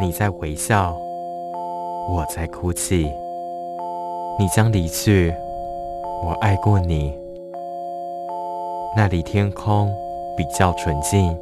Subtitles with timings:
[0.00, 0.96] 你在微笑，
[2.08, 3.12] 我在哭泣。
[4.38, 5.32] 你将离去，
[6.24, 7.12] 我爱过你。
[8.96, 9.94] 那里天空
[10.36, 11.36] 比较纯净，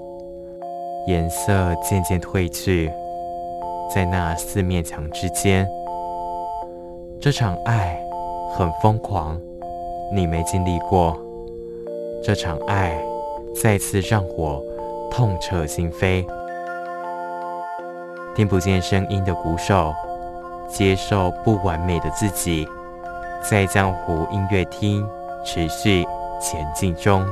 [1.07, 2.93] 颜色渐渐褪去，
[3.89, 5.67] 在那四面墙之间，
[7.21, 7.99] 这场爱
[8.53, 9.41] 很疯狂，
[10.13, 11.17] 你没经历过。
[12.23, 13.01] 这场爱
[13.55, 14.63] 再次让我
[15.11, 16.27] 痛彻心扉。
[18.41, 19.95] 听不见声音的鼓手，
[20.67, 22.67] 接受不完美的自己，
[23.43, 25.07] 在江湖音乐厅
[25.45, 26.03] 持续
[26.41, 27.23] 前进中。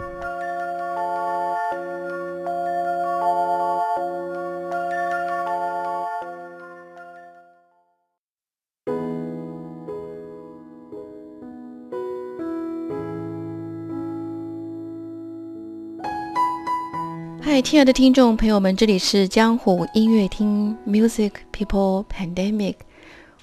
[17.50, 22.74] 嗨亲爱的听众朋友们，这里是江湖音乐厅 Music People Pandemic。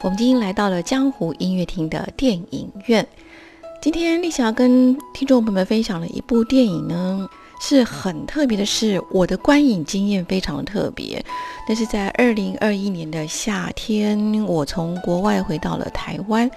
[0.02, 3.06] 我们今天来到了江湖音乐厅的电影院。
[3.82, 7.28] 今天丽霞跟听众朋友们分享了一部电影呢，
[7.60, 11.26] 是很特别的，是我的观影经验非常特别。
[11.68, 16.50] 那是在二零二一年的夏天，我从国外回到了台湾，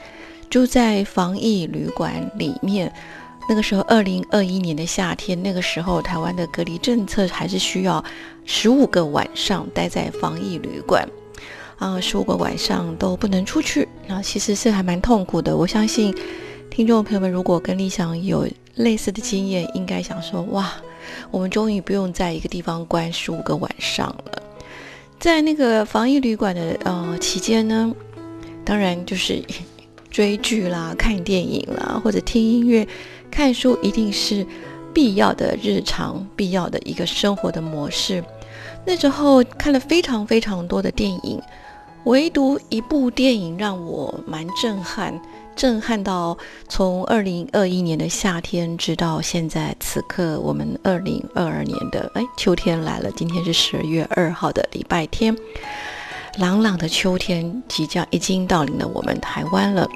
[0.51, 2.93] 住在防疫旅馆里面。
[3.49, 8.05] 那个时候，二零二一年的夏天，那个时候台湾的隔离政策还是需要
[8.45, 11.09] 十五个晚上待在防疫旅馆，
[11.79, 15.57] 啊，十五个晚上都不能出去，那其实是还蛮痛苦的。
[15.57, 16.15] 我相信
[16.69, 20.71] 听众朋友们如果跟理想有类似的经验，应该想说：哇，
[21.31, 24.43] 我们终于不用在一个地方关十五个晚上了。
[25.19, 27.93] 在那个防疫旅馆的呃期间呢，
[28.63, 29.43] 当然就是
[30.13, 32.87] 追剧啦、看电影啦，或者听音乐。
[33.31, 34.47] 看书一定是
[34.93, 38.25] 必要的日常、必要的一个生活的模式。
[38.85, 41.41] 那时候看了非常非常多的电影，
[42.05, 45.21] 唯独一部电影让我蛮震撼，
[45.55, 46.37] 震撼到
[46.69, 53.11] 从二零二一年的夏天，直到现在此刻，我们二零二二年的哎秋天来了。
[53.13, 55.37] 今天是十二月二号的礼拜天，
[56.39, 59.87] 朗朗的秋天即将已经到临了我们台湾了。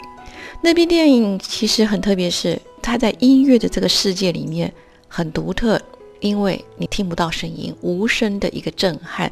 [0.61, 2.61] 那部电影其实很特别，是。
[2.83, 4.73] 它在音乐的这个世界里面
[5.09, 5.81] 很独特，
[6.21, 9.31] 因为你听不到声音，无声的一个震撼。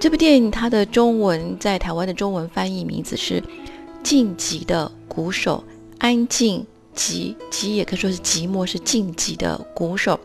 [0.00, 3.40] 这部电影它的中文在台湾的中文翻译名字是
[4.02, 5.62] 《晋级的鼓手》，
[5.98, 6.66] 安静。
[6.98, 10.18] 寂寂也可以说是寂寞，是晋级的鼓手。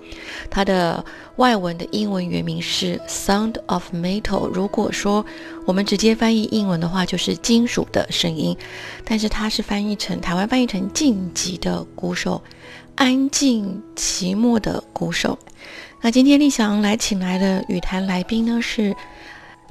[0.50, 4.22] 它的外文的英文原名是《Sound of Metal》。
[4.47, 5.23] 如果说
[5.67, 8.57] 我们直接翻译英文的话，就是金属的声音。
[9.06, 12.41] 但是它是翻译成台湾翻译成晋级的鼓手，
[12.95, 15.38] 安静寂寞的鼓手。
[16.01, 18.95] 那今天立翔来请来的语坛来宾呢，是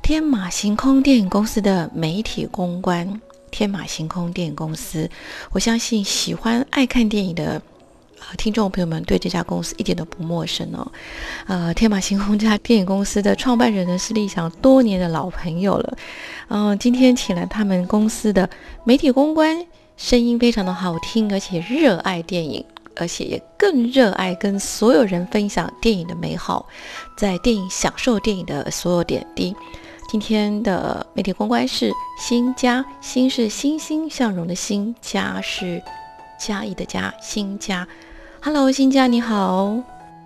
[0.02, 3.20] 天马行空电影公司的媒体公关。
[3.52, 5.08] 天马行空电影公司，
[5.52, 7.62] 我相信喜欢爱看电影的
[8.18, 10.90] 呃听众朋友们对这家公司一点都不陌生哦。
[11.46, 15.98] 呃，天马行空这家电影公司的创办人呢是立想多年的老朋友了。
[16.48, 18.48] 嗯，今天请来他们公司的
[18.84, 19.64] 媒体公关，
[19.98, 22.64] 声音非常的好听，而且热爱电影，
[22.96, 26.66] 而且也更热爱跟所有人分享电影的美好，
[27.18, 29.54] 在电影享受电影的所有点滴。
[30.12, 35.82] 今天的媒体公关是新家，新是欣欣向荣的欣，家是
[36.38, 37.88] 嘉义的家，新家。
[38.42, 39.74] Hello，新家你好，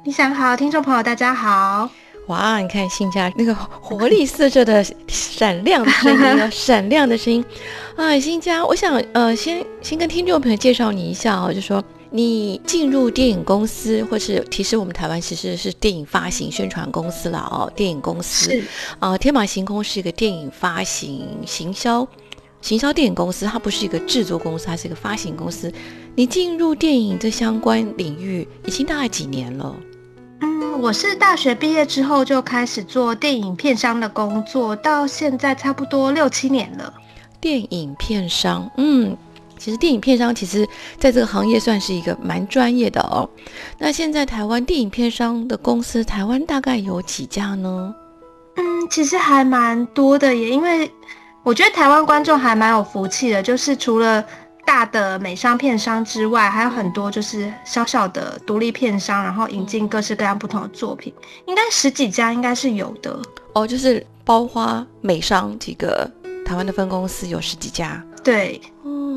[0.02, 1.88] 你想好，听众朋友大家好。
[2.26, 7.44] 哇，你看新家那个活力四射的闪亮的声音， 闪亮的声音
[7.94, 11.80] 啊，新家，我想呃，先先跟听众朋友介绍你一下哦，就说。
[12.10, 17.70] 你进入电影公司，或是其实我们台湾其实是电影发行宣传公司了哦。
[17.74, 18.64] 电影公司是
[18.98, 22.06] 啊，天马行空是一个电影发行、行销、
[22.62, 25.72] 行销电影公司，它不是一个制作公司，它是一个发行公司。
[26.14, 29.76] 你进入电影这相关领域已经大概几年了？
[30.40, 36.94] 嗯，我是大学毕业之后就开始做电影片商的工作，到现在差不多六七年了。
[37.40, 39.16] 电影片商，嗯。
[39.58, 40.68] 其实电影片商其实
[40.98, 43.28] 在这个行业算是一个蛮专业的哦。
[43.78, 47.94] 那现在台湾电影片商的公司，台湾大概有几家呢？
[48.56, 50.90] 嗯，其实还蛮多的耶，因为
[51.42, 54.24] 我觉得台湾观众还蛮有福气的，就是除了
[54.64, 61.12] 大的美商片商之外，还有很多就是小小的独立片商，然后引进各式各样不同的作品，
[61.46, 63.16] 应该十几家应该是有的
[63.52, 66.10] 哦，就是包花美商几个
[66.44, 68.02] 台湾的分公司有十几家。
[68.24, 68.60] 对，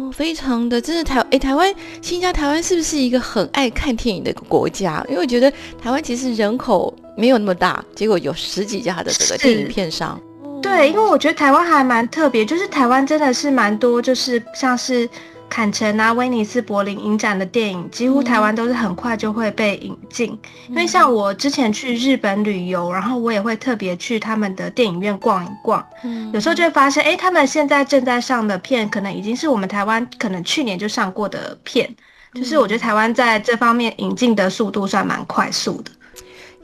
[0.10, 5.06] 哦，非常的，真的台诶，台湾新加台湾是不是一个很爱看电影的国家？
[5.08, 5.52] 因为我觉得
[5.82, 10.20] 台湾其实人口没有那么大，结果有十几家的这个电影片商。
[10.62, 15.08] 对，因为我觉得台湾还蛮特别，就是台湾真的是蛮多，就是像是。
[15.50, 20.38] 坎城啊，威尼斯、柏林影展的电影，几乎台湾都是很快就会被引进。
[20.70, 25.86] 因为像我之前去日本旅游，然后我也会特别去他们的电影院逛一逛。
[26.04, 31.90] 嗯，有时候就会发现，哎，他们现在正在上的片，可能已经是我们台湾可能去年就上过的片。
[32.36, 35.92] 就是我觉得台湾在这方面引进的速度算蛮快速的。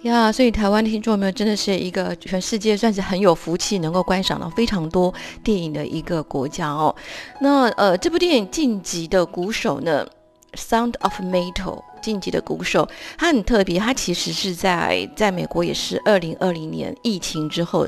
[0.05, 5.11] 呀，所以台湾听众朋友真的是一个全世界算是很有福气，能够观赏到非常多
[5.43, 6.95] 电影的一个国家哦。
[7.41, 10.07] 那呃，这部电影《晋级的鼓手》呢，
[10.59, 11.53] 《Sound of Metal》
[12.03, 12.83] 《晋级的鼓手》，
[13.17, 17.87] 它很特别，它其实是在在美国也是二零二零年疫情之后。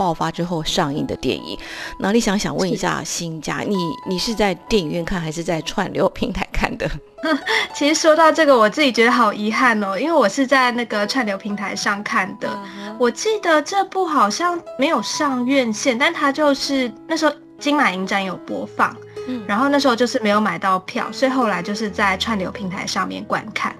[0.00, 1.58] 爆发之后上映的电影，
[1.98, 3.76] 那你想想问一下新家，你
[4.08, 6.90] 你是在电影院看还是在串流平台看的？
[7.76, 12.48] 其实说到这个，我自己觉得好遗憾哦，因为我是在那个串流平台上看的。
[12.98, 18.96] 我记得这部好像没有上院线，但它就是那时候金马影展有播放，
[19.28, 23.76] 嗯，然后那时候就是没有买到票，所以后来就是在串流平台上面观看。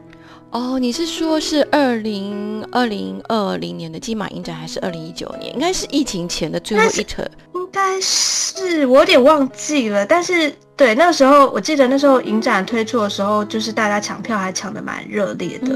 [0.51, 5.55] 哦，你是说是二零二零二零年的金马影展，还是二零一九年？
[5.55, 7.25] 应该是疫情前的最后一场。
[7.55, 15.69] 应该是我有点忘记了，但是对那个时候，我记得那时候影展推出的时候，就是大家抢票还抢的蛮热烈的。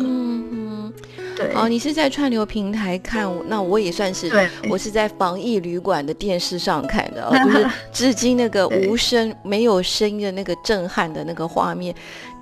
[1.37, 1.53] 对。
[1.55, 4.31] 哦，你是在串流平台看，那我也算是，
[4.69, 11.95] 我是在防疫旅馆的电视上看的， 就是至今那个无声、没有声音的那个震撼的那个画面。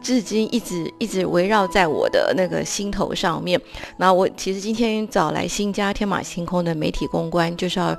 [0.02, 3.60] 至今一直一直围绕在我的那个心头上面。
[3.98, 7.96] 那我其实今天找来新家天马行空的媒体公关，就是要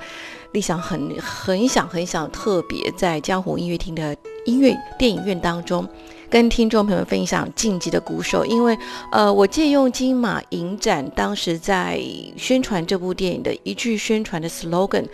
[0.51, 4.13] 立想很很想很想特别在江湖音乐厅的
[4.45, 5.87] 音乐电影院当中，
[6.33, 8.75] 跟听众朋友分享《晋级的鼓手》，因为
[9.11, 12.01] 呃，我借用金马影展当时在
[12.35, 15.05] 宣传这部电影的一句宣传的 slogan，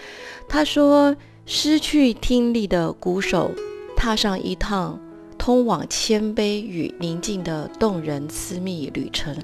[0.47, 1.13] 他说
[1.45, 3.51] ：“失去听力的鼓手
[3.97, 4.97] 踏上一趟。”
[5.37, 9.35] 通往谦卑与宁静的动人私密旅程，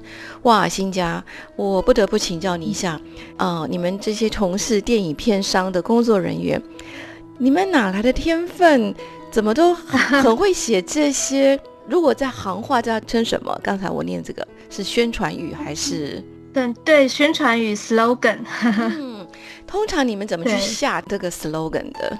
[0.42, 0.68] 哇！
[0.68, 1.22] 新家，
[1.56, 2.98] 我不得不请教你一下，
[3.36, 6.62] 啊，你们这些从事电影片商的工作人员，
[7.38, 8.94] 你们哪来的天分？
[9.36, 11.60] 怎么都很会写这些？
[11.86, 13.60] 如果在行话叫称什么？
[13.62, 16.24] 刚才我念这个是宣传语还是？
[16.54, 18.38] 对对，宣传语 slogan。
[18.64, 19.26] 嗯，
[19.66, 22.18] 通常你们怎么去下这个 slogan 的？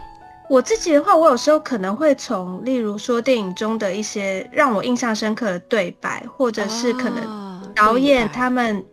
[0.51, 8.85] 我自己的话，我有时候可能会从，例如说电影中的一些让我印象深刻的对白，或者是可能导演他们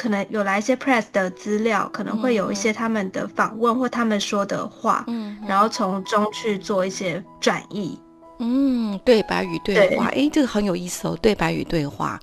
[0.00, 8.00] 可能有来一些 press 的资料，可能会有一些他们的访问或他们说的话，嗯，然后从中去做一些转译。
[8.38, 12.18] 嗯，对白与对话，哎，这个很有意思哦，对白与对话。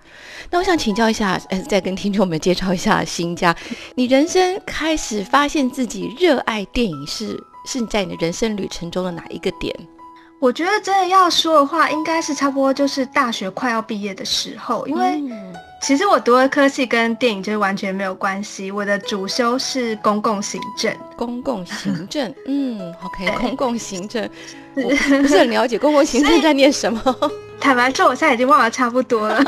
[0.49, 3.55] 那我想请教一下，呃，再跟听众们介绍一下新家，
[3.93, 7.39] 你人生开始发现自己热爱电影是？
[7.67, 9.75] 是你在你的人生旅程中的哪一个点？
[10.39, 15.21] 我觉得真的要说的话，应该是差不多就是大学快要毕业的时候，因为
[15.81, 18.71] 其实我读的科系跟电影就是完全没有关系。
[18.71, 24.27] 我的主修是公共行政，公共行政，嗯，OK， 公共行政，
[24.75, 24.95] 我不
[25.27, 27.15] 是很了解公共行政在念什么。
[27.59, 29.43] 坦白说，我现在已经忘了差不多了。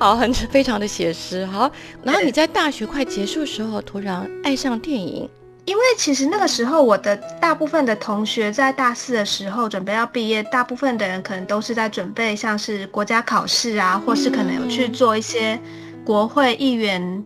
[0.00, 1.46] 好，很非常的写实。
[1.46, 1.70] 好，
[2.02, 5.28] 然后你在大学快结束的时候，突然爱上电影。
[5.66, 15.58] 因为其实那个时候，我的大部分的同学在大四的时候准备要毕业，大部分的人可能都是在准备像是国家考试啊，或是可能有去做一些
[16.04, 17.24] 国会议员、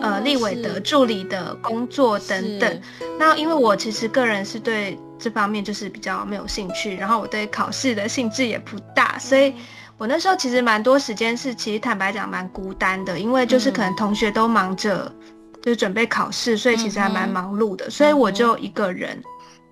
[0.00, 2.80] 呃立委的助理的工作等等。
[3.18, 9.54] 那因为我其实个人是对这方面就是比较没有兴趣，然后我对考试的兴致也不大，所以
[9.98, 15.12] 我那时候其实蛮多时间是其实坦白讲蛮孤单的，因为就是可能同学都忙着。
[15.64, 19.18] 就是准备考试，所以其实还蛮忙碌的，所以我就一个人。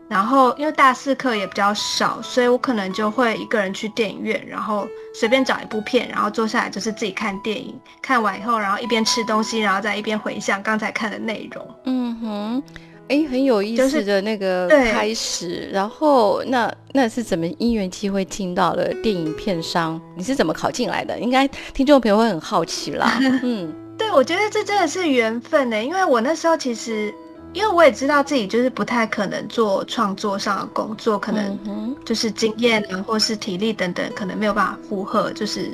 [0.08, 7.78] 然后因为大四课也比较少，所以我可能就会一个人去电影院，然后随便找一部片，然后坐下来就是自己看电影。
[8.02, 11.66] 看完以后，然后一边吃东西，然后再一边回想刚才看的内容。
[11.86, 12.62] 嗯哼，
[13.08, 15.70] 哎，很有意思的那个开始。
[15.72, 19.98] 然后那那是怎么因缘机会听到了电影片商？
[20.14, 21.18] 你是怎么考进来的？
[21.18, 23.18] 应该听众朋友会很好奇啦。
[23.42, 27.14] 嗯，对，我觉得这真的是缘分呢，因为我那时候其实。
[27.54, 35.70] 因为我也知道自己就是不太可能做创作上的工作，可能就是经验啊，或是体力等等，可能没有办法负荷，就是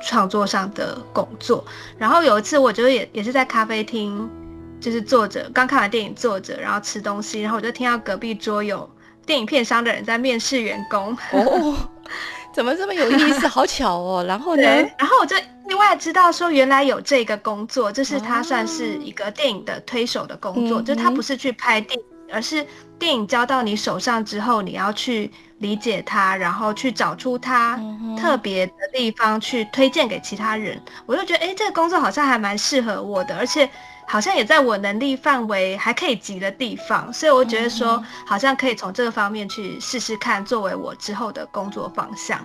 [0.00, 1.64] 创作上的工作。
[1.98, 4.30] 然后有一次，我就也也是在咖啡厅，
[4.78, 8.88] 就是坐着，刚看完电影坐着，然后吃东西，然后我就听到隔壁桌有
[9.26, 11.18] 电影片商的人在面试员工。
[11.32, 11.76] 哦，
[12.58, 13.46] 怎么这么有意思？
[13.46, 14.24] 好巧哦。
[14.26, 14.62] 然后呢？
[14.98, 15.36] 然后我就。
[15.70, 22.66] 意外知道说原来有这个工作，就是他算是一个电影的推手的工作，就他不是去拍电影，而是
[22.98, 27.78] 电影交到你手上之后，你要去理解它，然后去找出它
[28.18, 30.80] 特别的地方去推荐给其他人。
[31.04, 33.68] 我就觉得，哎，这个工作好像还蛮适合我的，而且
[34.08, 42.40] 好像也在我能力范围还可以及的地方，所以我觉得说好像可以从这个方面去试试看，作为我之后的工作方向。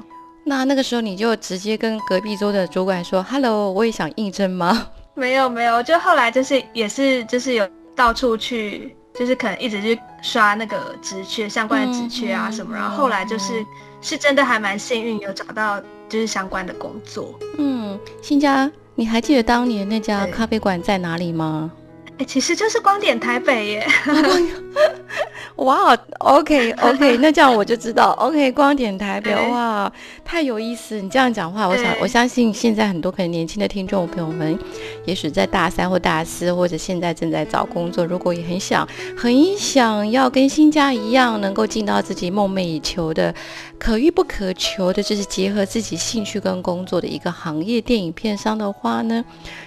[0.45, 7.65] 那那个时候你就直接跟隔壁桌的主管说：“Hello，我也想应征吗？” 没有没有，就后来就是也是就是有
[7.95, 13.65] 到处去，就是可能一直去刷那个职缺相关的职缺啊什么，然后后来就是
[14.01, 15.79] 是真的还蛮幸运有找到
[16.09, 17.39] 就是相关的工作。
[17.57, 21.71] 嗯，新家，你还记得当年那家咖啡馆在哪里吗？
[22.19, 23.87] 哎，其实就是光点台北耶。
[25.57, 29.91] 哇，OK OK， 那这样我就知道，OK，光点台北，哇，
[30.23, 31.01] 太有意思。
[31.01, 34.57] 你这样讲话，我想我相信现在很多可能年轻的听众朋友们，
[35.05, 43.33] 也许在大三或大四，或者现在正在找工作，如果也很想很想要跟新家一样，能够进到自己梦寐以求的、
[43.77, 49.23] 可遇不可求的，就是结合自己兴趣跟工作的一个行业——电影片商的话呢，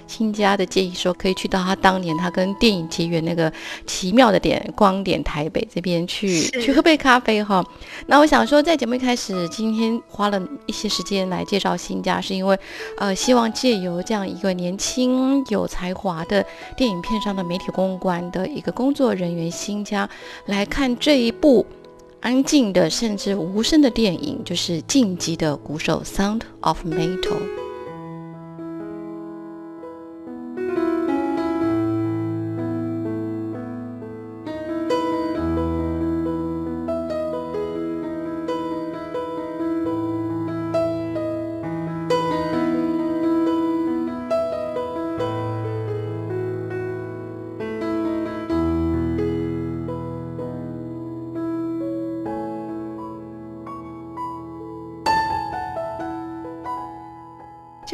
[0.07, 3.52] 新家的建议说，可以去到他当年他跟电影结缘那个
[3.87, 5.66] 奇妙的点——光点台北。
[5.73, 7.62] 这边去去喝杯咖啡哈，
[8.07, 12.59] 那我想说，在节目一开始，今天花了一些时间来介绍新家，是因为，
[12.99, 16.45] 呃，希望借由这样一个年轻有才华的
[16.76, 20.09] 电影片上的媒体公关的一个工作人员新家，
[20.47, 21.64] 来看这一部
[22.21, 27.66] 安静的甚至无声的电影，就是《晋级的鼓手》（Sound of Metal）。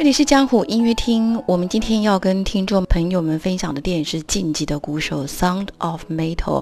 [0.03, 1.41] 这里是江湖音乐厅。
[1.47, 6.61] 我们今天要跟听众朋友们分享的电影是《晋级的鼓手》（Sound of Metal），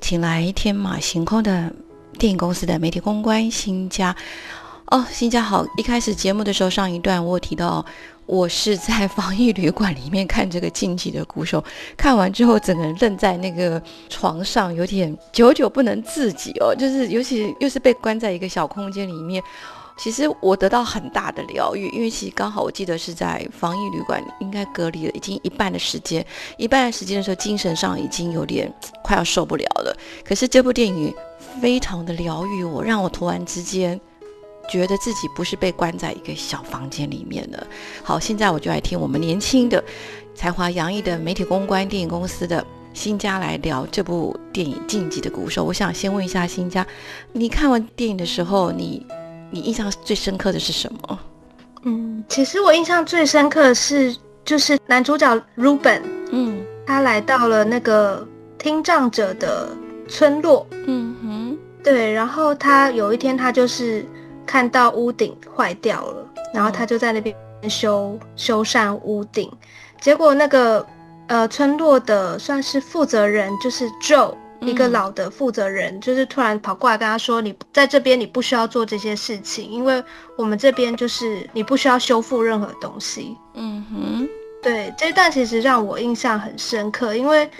[0.00, 1.72] 请来天马行空的
[2.18, 4.16] 电影公司的媒体公关新家。
[4.86, 5.64] 哦，新家好！
[5.76, 7.86] 一开始节目的时候，上一段我提到
[8.26, 11.60] 我是在防疫旅馆里面看这个《晋级的鼓手》，
[11.96, 19.40] 看完之后整个人愣在那个床上，有点久久不能自己哦，就是尤其又是被关在一个小空间里面。
[20.02, 26.24] 其实我得到很大的疗愈，因为其实刚好我记得是在防疫旅馆，应该隔离了已经一半的时间，
[26.56, 28.72] 一半的时间的时候，精神上已经有点
[29.04, 29.94] 快要受不了了。
[30.24, 31.14] 可是这部电影
[31.60, 34.00] 非常的疗愈我，让我突然之间
[34.70, 37.66] 觉得自己不是被关在一个小房间里面的。
[38.02, 39.84] 好，现在我就来听我们年轻的、
[40.34, 45.62] 才华洋溢的媒体公关电影公司的新家来聊这部电影《晋级的鼓手》。
[45.66, 46.86] 我想先问一下新家，
[47.34, 49.06] 你看完电影的时候，你？
[49.50, 51.18] 你印象最深刻的是什么？
[51.82, 54.14] 嗯，其实我印象最深刻的是，
[54.44, 58.26] 就是男主角 Ruben，嗯，他来到了那个
[58.58, 59.70] 听障者的
[60.08, 64.04] 村落，嗯哼，对，然后他有一天他就是
[64.44, 67.34] 看到屋顶坏掉了，然后他就在那边
[67.68, 69.50] 修修缮屋顶，
[70.00, 70.86] 结果那个
[71.28, 74.34] 呃村落的算是负责人就是 Joe。
[74.62, 80.02] 一个老的负责人就是突然跑过来跟他说：“你在这边，你不需要做这些事情，因为
[80.36, 84.28] 我们这边就是你不需要修复任何东西。”嗯哼，
[84.62, 87.50] 对，这段其实让我印象很深刻，因为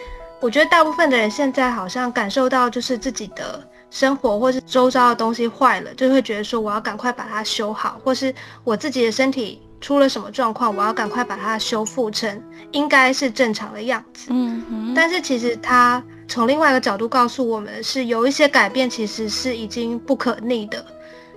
[0.41, 12.43] 我觉得大部分的人现在好像感受到就是自己的生活或是周遭的东西坏了，就会觉得说我要赶快把它修好，或是我自己的身体出了什么状况，我要赶快把它修复成
[12.73, 14.27] 应该是正常的样子。
[14.29, 16.03] 嗯哼，但是其实他。
[16.31, 20.83] 从另外一个角度告诉我们，是有一些改变其实是已经不可逆的。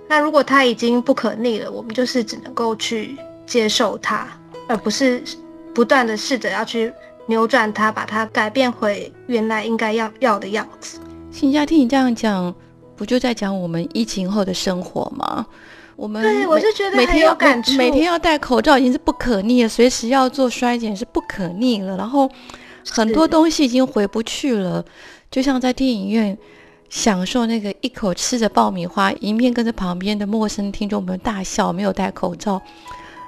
[0.08, 4.28] 那如果它已经不可逆了，我们就是只能够去接受它，
[4.68, 5.20] 而不是
[5.74, 6.92] 不断的试着要去
[7.26, 11.00] 扭转它，把它改变回原来应该要要的样子。
[11.32, 12.54] 新家听你这样讲，
[12.94, 15.44] 不就在讲我们疫情后的生活吗？
[15.96, 21.96] 我们对我就觉得每天要感触，每天要戴口罩已经是不可逆了，随时要做衰减是不可逆了。
[21.96, 22.30] 然后
[22.90, 24.84] 很多东西已经回不去了，
[25.30, 26.36] 就像在电影院
[26.88, 32.60] 享受那个一口吃着爆米花，一面跟着旁边的陌生听众们大笑，没有戴口罩，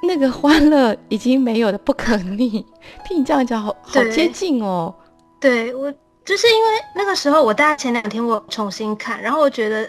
[0.03, 2.65] 那个欢乐已经没有的不可逆。
[3.07, 4.95] 听你这样讲，好好接近哦。
[5.41, 5.93] 对我
[6.25, 9.89] 就是因为那个时候，我大概前两天我重新看，然后我觉得。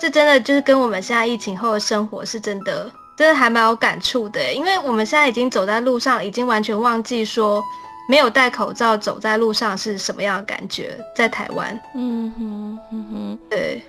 [0.00, 4.54] 这真的就是跟我们现在疫情后的生活是真的，真的还蛮有感触的。
[4.54, 7.60] 因为我们现在已经走在路上，已经完全忘记说
[8.08, 10.98] 没有戴口罩走在路上是什么样的感觉。
[11.14, 13.82] 在台湾，嗯哼，嗯哼，对。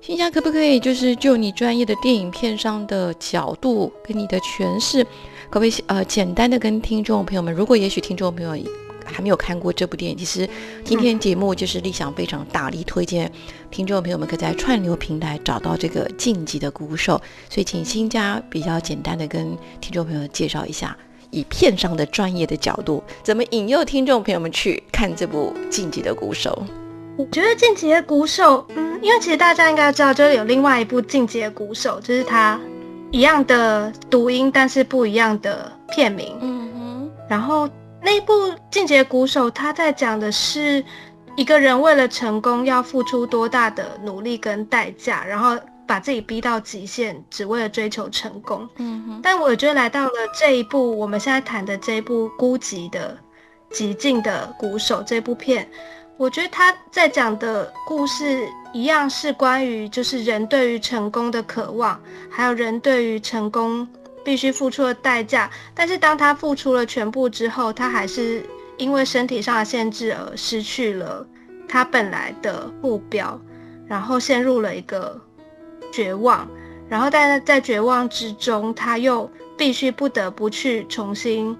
[0.00, 5.04] 新家可不可以就是就你专业的电影片商的角度跟你的诠释，
[5.50, 8.56] 可不可以呃简单的跟听众朋友们，如果也许听众朋友。
[9.08, 10.50] 还没有看过这部电影，其实
[10.82, 13.30] 今天节目就是立想非常大力推荐
[13.70, 17.14] 听众朋友们可以在串流平台找到这个《晋级的鼓手》，
[17.48, 20.98] 所以请新家比较简单的跟听众朋友介绍一下，
[21.36, 26.62] 以片上的专业的角度，怎么引诱听众朋友们去看这部《晋级的鼓手》。
[27.18, 32.58] 我觉得《晋级的鼓手》，嗯，因为其实大家应该知道，就是有另外一部《晋级的鼓手》，就是它
[33.10, 36.36] 一样的读音，但是不一样的片名。
[36.40, 37.68] 嗯哼，然后。
[38.02, 38.32] 那部
[38.70, 40.84] 《进阶鼓手》，他在讲的是
[41.34, 48.68] 一个人为了成功要付出多大的努力跟代价，然后把自己逼到极限，只为了追求成功。
[48.76, 49.20] 嗯哼。
[49.22, 53.16] 但我觉得来到了这一部，我们现在谈的这一部《孤寂的
[53.70, 55.68] 极境的鼓手》这部片，
[56.16, 62.00] 我觉得他在讲的故事一样是关于就是人对于成功的渴望，
[62.30, 63.86] 还有人对于成功。
[64.24, 68.44] 必须付出的代价，但是当他付出了全部之后，他还是
[68.76, 71.24] 因为身体上的限制而失去了
[71.68, 73.40] 他本来的目标，
[73.86, 75.16] 然后陷入了一个
[75.96, 76.46] 绝望，
[76.90, 81.56] 然后但是在绝望之中，他又必须不得不去重新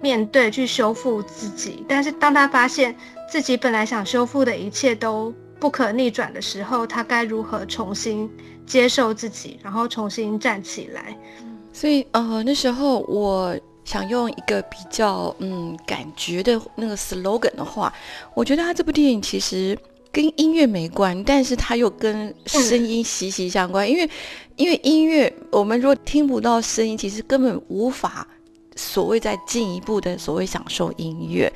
[0.00, 1.84] 面对，去修复自己。
[1.88, 2.94] 但是当他发现
[3.28, 8.30] 自己本来想修复的一切都不可逆转的时候，他该如何重新
[8.64, 11.18] 接受自己，然后重新站起来？
[11.72, 17.92] 所以，呃，那时候我想用一个比较嗯感觉的那个 slogan 的话，
[18.34, 19.76] 我觉得他这部电影其实
[20.12, 23.88] 跟音乐没关，但是它又跟声音息息相关。
[23.88, 24.10] 因为，
[24.56, 28.26] 因为音乐，我们如果听不到声音，其实根本无法
[28.74, 31.52] 所谓再进一步的所谓享受音乐。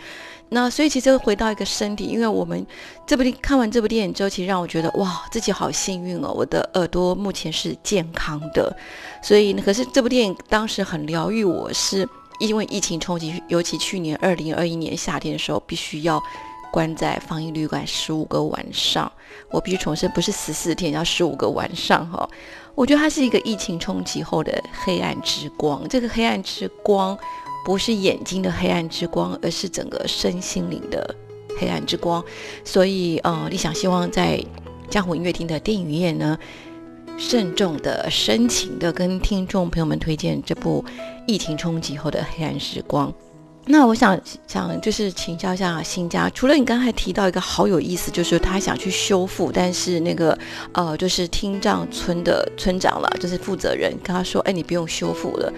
[0.51, 2.65] 那所以其实回到一个身体，因为我们
[3.07, 8.77] 这部电看完这部电影之后，其实让我觉得哇，自己好幸运哦，我的耳朵目前是健康的。
[9.21, 16.23] 所以，可是这部电影当时很疗愈我，是因为疫情冲击，尤其去年二零二一年夏天的时候，必须要
[16.75, 19.11] 关在防疫旅馆十五个晚上。
[19.53, 22.29] 我必须重申，不是十四天，要十五个晚上哈。
[22.75, 24.53] 我觉得它是一个疫情冲击后的
[24.85, 27.17] 黑暗之光，这个黑暗之光。
[27.65, 31.15] 不是眼睛的黑暗之光，而是整个身心灵的
[31.59, 32.23] 黑暗之光。
[32.63, 34.45] 所以，呃，理想希望在
[34.91, 36.39] 江湖音乐厅的电影院呢，
[37.17, 40.85] 慎重的、深情的跟听众朋友们推荐这部
[41.27, 43.11] 疫情冲击后的黑暗时光。
[43.67, 50.39] 那我想想，就是请教一下新家，除了你刚才提到一个好有意思，就是他想去修复，但是那个
[50.73, 55.53] 呃，就是听障村的村长了，就是负责人跟他说：“哎，你不用修复了。”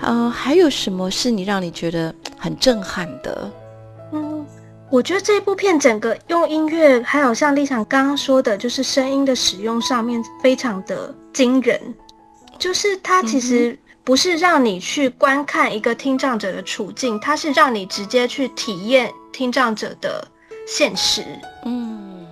[0.00, 3.50] 呃，还有什么是你让你觉得很震撼的？
[4.12, 4.46] 嗯，
[4.88, 11.78] 我觉得这部片整个用音乐，还有像丽想刚刚说的，就是声音的使用上面非常的惊人。
[12.58, 13.78] 就是它其实
[14.10, 20.26] 不是让你去观看一个听障者的处境，它是让你直接去体验听障者的
[20.66, 21.24] 现实。
[21.64, 22.26] 嗯，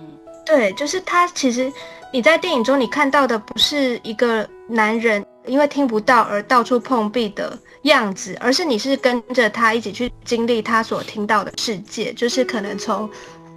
[0.45, 1.71] 对，就是他其实
[2.11, 5.25] 你在电影中你看到的不是一个男人。
[5.45, 13.09] 因为听不到而到处碰壁的样子，而是你是跟着他一起去经历他所听到的世界，就是可能从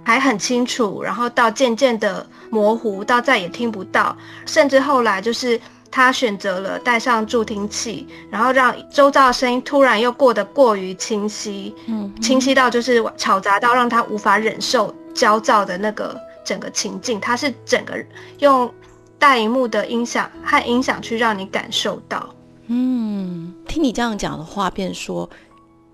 [0.03, 4.15] 还很清楚，然后到渐渐的模糊，到再也听不到，
[4.47, 5.59] 甚至后来就是
[5.93, 17.93] 他选择了戴上助听器，然后让周遭的声音突然又过得过于清晰，嗯，清晰到就是吵杂到让他无法忍受焦躁的那个整个情境，他是整个
[18.39, 18.73] 用。
[19.19, 22.35] 大荧幕的音响和音响去让你感受到，
[22.67, 25.29] 嗯，听你这样讲的话，便说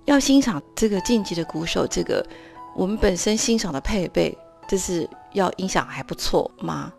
[0.06, 2.26] 要欣赏这个晋级的鼓手，这个
[2.76, 4.36] 我们本身欣赏的配备，
[4.68, 6.92] 就是要音响还不错吗？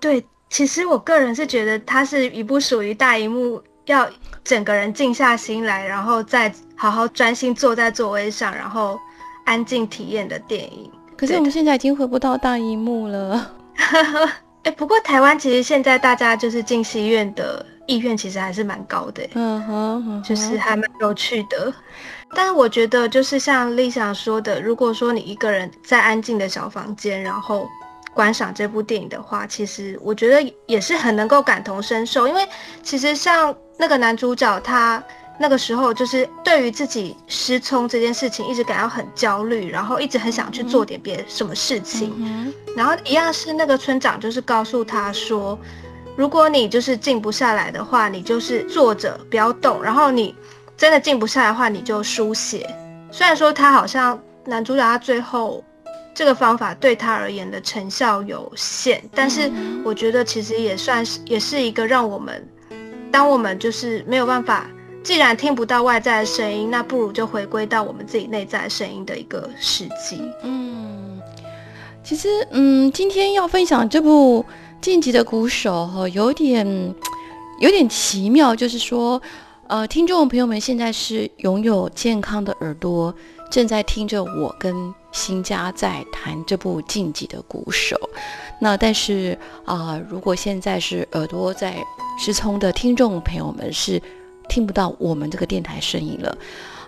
[0.00, 4.08] 对，其实我个人是觉得它是一部属于大荧幕，要
[4.44, 8.98] 整个人静下心来，然后再好好专心坐在座位上，然后
[9.44, 10.90] 安静体验的电影。
[11.16, 13.52] 可是我们现在已经回不到大荧幕了。
[14.62, 21.72] 哎，不过台湾其实现在大家就是进戏院的意愿其实还是蛮高的，嗯哼，就是还蛮有趣的。
[22.34, 27.68] 但是我觉得就是像丽想说的，如果说你一个人在安静的小房间，然后
[28.16, 32.48] 观赏这部电影的话，其实我觉得也是很能够感同身受，因为
[32.82, 35.00] 其实像那个男主角他。
[35.38, 42.10] 那个时候，就是对于自己失聪这件事情，一直感到很焦虑，然后一直很想去做点别什么事情。
[42.74, 45.58] 然后一样是那个村长，就是告诉他说，
[46.16, 49.82] 如果你就是静不下来的话，你就是坐着不要动。
[49.82, 50.34] 然后你
[50.74, 52.66] 真的静不下来的话，你就书写。
[53.10, 55.62] 虽然说他好像男主角他最后
[56.16, 59.52] 这个方法对他而言的成效有限，但是
[59.84, 62.48] 我觉得其实也算是也是一个让我们，
[63.10, 64.66] 当我们就是没有办法。
[65.02, 70.20] 既然听不到外在的声音，那不如就回归到我们自己内在声音的一个时机。
[70.42, 71.20] 嗯，
[72.02, 74.42] 其实，嗯，今天要分享这部
[74.80, 76.66] 《晋级的鼓手》哈，有点
[77.60, 79.22] 有点奇妙，就是说，
[79.68, 83.14] 呃，听众朋友们现在是拥有健康的耳朵，
[83.56, 87.96] 正在听着我跟新家在谈这部《晋级的鼓手》。
[88.60, 91.82] 那但是啊，如果现在是耳朵在
[92.18, 94.02] 失聪的听众朋友们是。
[94.48, 96.38] 听不到我们这个电台声音了，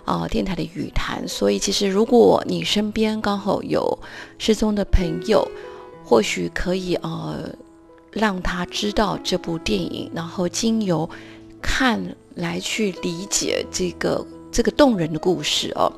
[0.05, 1.27] 啊，电台的语谈。
[1.27, 3.99] 所以，其实如果你身边刚好有
[4.37, 5.45] 失踪的朋友，
[6.05, 7.49] 或许可以呃
[8.13, 11.09] 让他知道这部电影，然后经由
[11.61, 14.25] 看来去理解这个。
[14.51, 15.91] 这个动人的故事哦，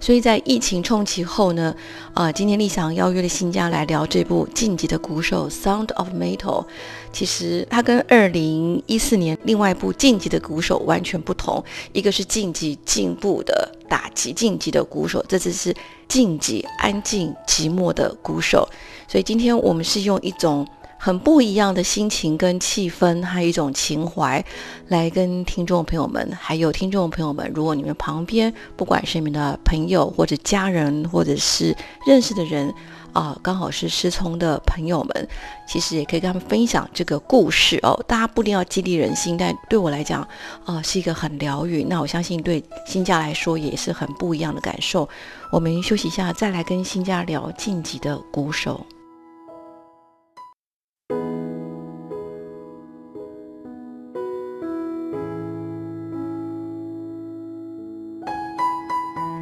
[0.00, 1.74] 所以在疫情冲击后呢，
[2.14, 6.66] 啊，今天立想邀约了新家来聊这部《晋级的鼓手》（Sound of Metal）。
[7.12, 11.62] 其实它跟二零一四年另外一部《晋级的鼓手》完全不同，
[11.92, 15.74] 一个是晋级进步的打击，晋级的鼓手，这次是
[16.08, 18.68] 晋级安静寂寞的鼓手。
[19.06, 20.66] 所以今天我们是用一种。
[21.04, 24.44] 很不一样的心情跟气氛，还有一种情怀，
[24.86, 32.72] 来跟听众朋友们，还有听众朋友们，如果你们旁边不管是你们的朋友或者家人，或者是认识的人
[33.12, 35.28] 啊，刚好是失聪的朋友们，
[35.66, 38.00] 其实也可以跟他们分享这个故事哦。
[38.06, 40.22] 大家不一定要激励人心，但对我来讲
[40.64, 41.82] 啊，是一个很疗愈。
[41.82, 45.08] 那我相信对新家来说也是很不一样的感受。
[45.50, 48.86] 我们休息一下，再来跟新家聊晋级的鼓手。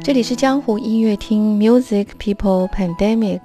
[0.03, 3.39] 这里是江湖音乐厅，Music People Pandemic。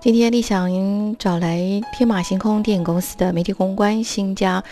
[0.00, 1.58] 今天立想找来
[1.92, 4.62] 天马行空电影公司的媒体公关新家，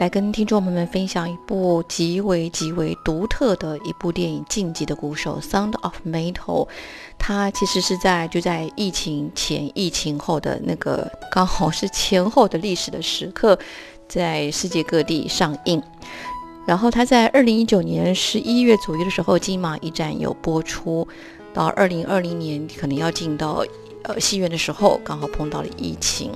[0.00, 6.66] 来跟听众朋友们分享一部极为极为独特的一部电影《晋级的鼓手》（Sound of Metal）。
[7.16, 13.56] 它其实是在就在疫情前、疫情后的那个刚好是前后的历史的时刻，
[14.08, 15.80] 在世界各地上映。
[16.66, 21.06] 然后他在二零一九年十一月左右的时候，金马一展有播出，
[21.52, 23.64] 到二零二零年可能要进到
[24.04, 26.30] 呃戏院的时候，刚好碰到了疫情。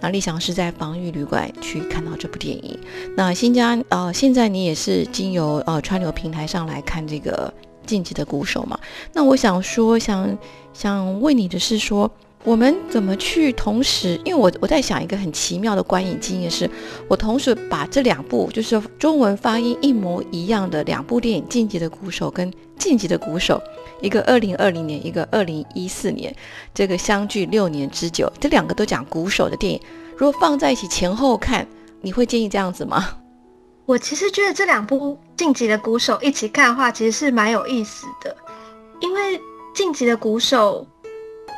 [0.00, 2.78] 那立翔是在防御旅馆去看到这部电影。
[3.16, 7.52] 那新家呃，现在你也是经由呃川流平台上来看这个
[7.86, 8.78] 晋级的鼓手嘛？
[9.12, 10.36] 那我想说，想
[10.72, 12.10] 想问你的是说。
[12.44, 14.20] 我们怎么去同时？
[14.22, 16.70] 因为我我在想一个很奇妙的观影经验，是
[17.08, 23.56] 我同时把这两部就是中文发音一模一样的两部电影《晋级的鼓手》跟《晋级的鼓手》，
[24.04, 26.36] 一个二零二零年，一个二零一四年，
[26.74, 29.80] 这个相距六年之久，这两个都讲鼓手的电影，
[30.14, 31.66] 如果放在一起前后看，
[32.02, 33.08] 你会建议这样子吗？
[33.86, 38.36] 我其实觉得这两部《晋级的鼓手》一起看的话，其实是蛮有意思的，
[39.00, 39.38] 因为
[39.74, 40.86] 《晋级的鼓手》。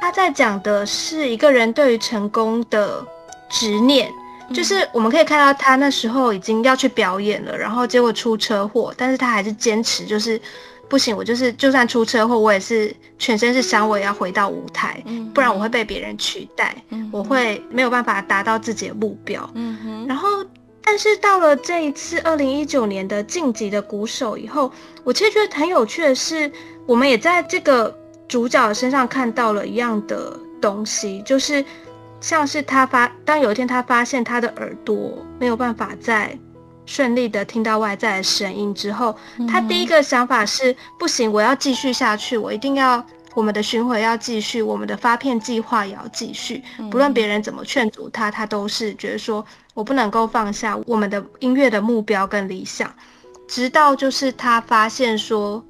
[0.07, 3.05] 他在讲的是一个人对于成功的
[3.51, 4.09] 执念，
[4.55, 10.40] 就是我们可以看到他那时候已经要去表演了，然后结果出车祸，但是他还是坚持，就是
[10.88, 15.03] 不行，我就是就算出车祸，我也是全身是伤，我也要回到舞台，
[15.35, 16.77] 不然我会被别人取代，
[17.11, 19.51] 我会没有办法达到自己的目标。
[20.07, 20.29] 然后，
[20.85, 24.71] 但是到了这一次二零一九年的晋级的鼓手以后，
[25.03, 26.49] 我其实觉得很有趣的是，
[26.87, 27.92] 我们也在这个。
[28.29, 31.65] 主角身上看到了一样的东西，就是
[32.21, 36.37] 像是他发，当有一天他发现他的耳朵没有办法再
[36.87, 39.17] 顺利的听到外在的声音之后，
[39.49, 52.93] 他第一个想法是不行，我要继续下去，我一定要我们的巡回要继续，我们的发片计划也要继续，不论别人怎么劝阻他，他都是觉得说我不能够放下我们的音乐的目标跟理想，
[53.47, 55.65] 直到就是他发现说。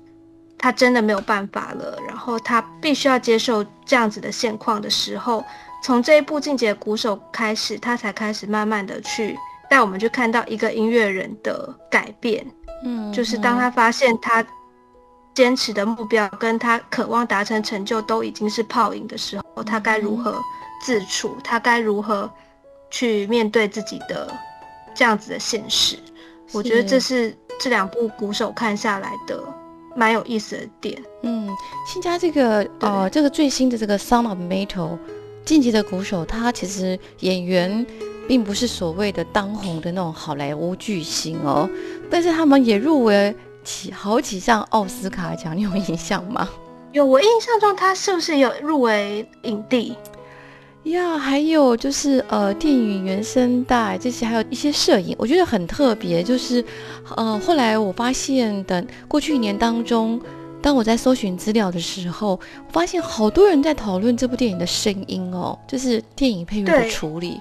[0.58, 5.44] 他真的没有办法了，然后他必须要接受这样子的现况的时候，
[5.82, 9.36] 从这一部《进阶鼓手》开始，他才开始慢慢的去
[9.68, 12.46] 带我们去看到一个音乐人的改变。
[12.84, 14.44] 嗯，就是当他发现他
[15.34, 20.40] 坚持的目标跟他渴望达成成就都已经是泡影的时候，他该如何
[20.82, 21.36] 自处？
[21.44, 22.30] 他该如何
[22.90, 24.32] 去面对自己的
[24.94, 25.98] 这样子的现实？
[26.52, 29.42] 我觉得这是这两部鼓手看下来的
[29.96, 31.02] 蛮有意思的点。
[31.22, 31.48] 嗯，
[31.86, 34.66] 新加这个呃，这个最新的这个《Sound of Metal》
[35.44, 37.84] 晋级的鼓手，他其实演员
[38.28, 41.68] 并不是所谓的当红的那种好莱坞巨星哦，
[42.10, 46.48] 但是他们也入围几好几项奥斯卡奖，你有印象吗？
[46.92, 49.96] 有，我印象中他是不是有入围影帝？
[50.92, 56.22] 呀，还有就是呃，电影原声带这些，还有一些摄影，我觉得很特别。
[56.22, 56.64] 就是
[57.16, 60.20] 呃，后来我发现的，过去一年当中，
[60.62, 67.40] 当我在搜寻资料的时候，我发现好多人在讨论这部电影的声音哦，就是电影配乐的处理。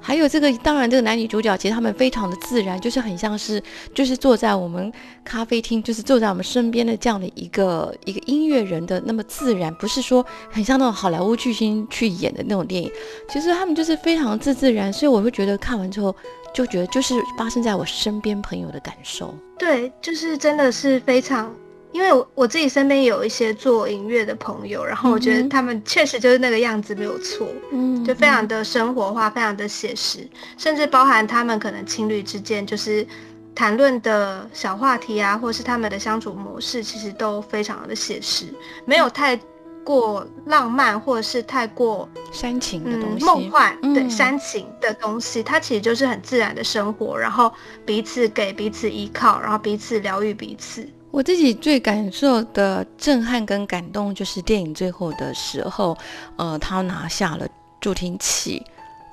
[0.00, 3.62] 还有这个，当然这个男女主角其实他们非常的自然，就是很像是
[3.94, 4.92] 就是坐在我们
[5.24, 12.90] 咖啡厅，就是坐在我们身边的这样的一个一个音乐人的那么自然，不是说很像那种好莱坞巨星去演的那种电影。
[13.28, 16.14] 其实他们就是非常自自然，所以我会觉得看完之后
[16.54, 19.34] 就觉得就是发生在我身边朋友的感受。
[19.58, 21.54] 对，就是真的是非常，
[21.92, 27.48] 因为我我自己身边有一些做音乐的朋友，然后我觉得他们确实就是那个样子没有错。
[27.72, 30.26] 嗯就非常的生活化，非常的写实，
[30.56, 33.06] 甚至包含他们可能情侣之间就是
[33.54, 38.46] 谈论的小话题啊，或是他们的相处模式，其实都非常的写实，
[38.86, 39.38] 没有太
[39.84, 44.10] 过浪漫，或者是太过煽情的嗯东西，梦幻，对嗯。
[44.10, 47.52] 煽情的东西，它其实就是很自然的生活，然后
[47.84, 50.88] 彼此给彼此依靠，然后彼此疗愈彼此。
[51.10, 55.96] 我自己最感受的震撼跟感动，就是电影最后的时候，
[56.36, 57.46] 呃，他拿下了
[57.80, 58.62] 助听器，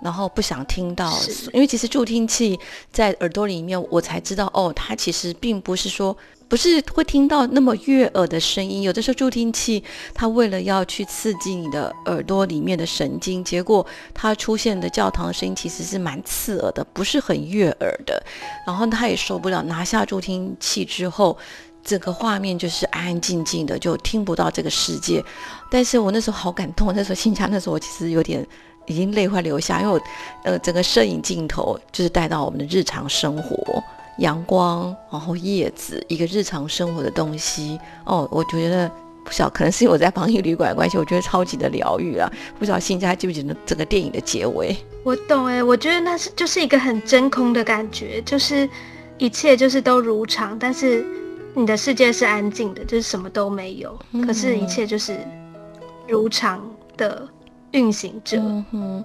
[0.02, 1.12] 然后不想听到，
[1.54, 2.58] 因为其实助听器
[2.92, 6.16] 在耳朵里面，我才知道哦，它其实并不是说
[6.48, 9.84] 不是会听到那么悦耳的声音，有的时候助听器
[10.14, 18.24] 它为了要去刺激你的耳朵里面的神经，结果它出现的教堂的声音其实是蛮刺耳的，不是很悦耳的，
[18.68, 21.36] 然后他也受不了，拿下助听器之后。
[21.88, 25.24] 整个画面就是安安静静的，就听不到这个世界。
[25.72, 28.46] 但是我那时候好感动，那时候新家那时候我其实有点
[28.88, 30.02] 已经泪快流下，因为我
[30.44, 33.82] 呃整个摄影镜头就是带到我们的日常生活，
[34.18, 37.80] 阳光，然后叶子，一个日常生活的东西。
[38.04, 38.92] 哦，我觉得
[39.24, 42.30] 不晓可能是因为我在防疫旅馆的关系，我觉得超级的疗愈啊。
[42.60, 44.76] 不知道心家记不记得整个电影的结尾？
[45.04, 48.70] 我懂哎，我觉得那是就是一个很真空的感觉，就是
[49.18, 51.06] 一切就是都如常，但是
[51.58, 55.18] 你的世界是安静的，就是什么都没有，嗯可是一切就是
[56.08, 56.64] 如常
[56.96, 57.28] 的
[57.72, 58.38] 运行着。
[58.38, 59.04] 嗯哼，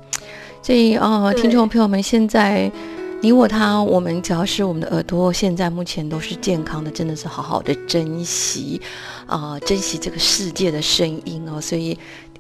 [0.61, 2.71] 所以呃，听众朋友们，现在
[3.23, 8.79] 你我他，我们只要是我们的耳朵，现在目前都是健康的，真的是好好的珍惜
[9.27, 11.59] 啊、珍惜这个世界的声音哦。
[11.59, 11.99] 所以。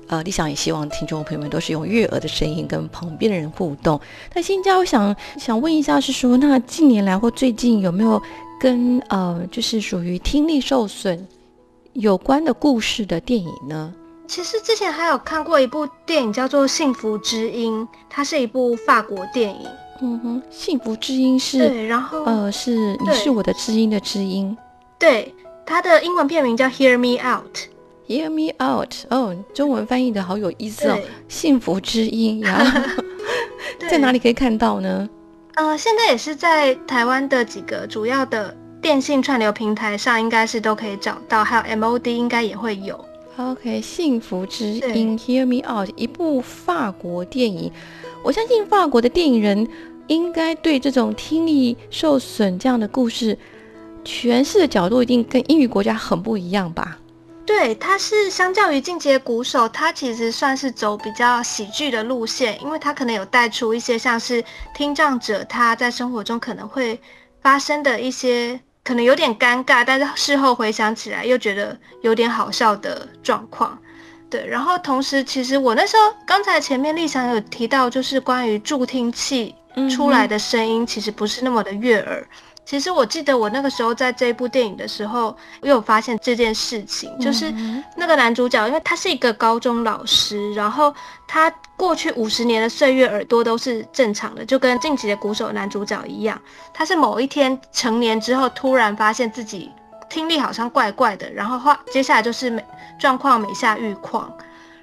[0.08, 3.98] 呃，理想也希望听众朋友们都是用悦耳的声音跟旁边的人互动。
[4.34, 8.20] 那新家，我想想问一下，是说那近年来或最近有没有
[8.62, 11.26] 跟呃，就是属于听力受损
[11.94, 13.92] 有关的故事的电影呢？
[14.28, 19.68] 其实之前还有看过一部电影叫做《幸福之音》，它是一部法国电影。
[20.00, 24.56] 嗯哼，幸福之音是对，然后呃，是你是我的知音的知音
[24.96, 25.34] 对
[25.66, 27.56] 它的英文片名叫《Hear Me Out》。
[28.06, 28.94] ，Hear me out。
[29.10, 30.96] 哦，中文翻译的好有意思哦，，
[31.28, 32.64] 幸福之音呀，
[33.90, 34.18] 在哪里？
[34.18, 35.08] 里可以看到呢？
[35.54, 43.04] 呃，现在也是在台湾的几个主要的电信串流平台上，应该是都可以找到，还有 MOD 应该也会有。
[43.36, 47.70] OK，幸福之音，Hear Me Out，一部法国电影。
[48.22, 49.68] 我相信法国的电影人
[50.06, 53.36] 应该对这种听力受损这样的故事
[54.04, 56.98] 诠释的角度，一定跟英语国家很不一样吧？
[57.44, 64.42] 对，他是相较于进阶鼓手，他其实算是走比较喜剧的路线，因为他可能有带出一些像是
[64.74, 66.98] 听障者他在生活中可能会
[67.40, 73.76] 发生的一些可能有点尴尬，但是事后回想起来又觉得有点好笑的状况。
[74.30, 79.54] 对，然后同时，其实我那时候刚才前面立翔有提到，就是关于助听器
[79.90, 82.26] 出来的声音其实不是那么的悦耳。
[82.64, 90.94] 其实我记得我那个时候在这一部电影的时候，我有发现这件事情，就是嗯那个男主角，因为他是一个高中老师，然后
[91.26, 96.40] 他过去五十年的岁月耳朵都是正常的，就跟晋级的鼓手男主角一样。
[96.72, 99.70] 他是某一天成年之后，突然发现自己
[100.08, 102.64] 听力好像怪怪的，然后后接下来就是每
[102.98, 104.32] 状况每下愈况，